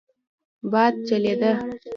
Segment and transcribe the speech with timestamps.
[0.71, 1.51] باد چلېده.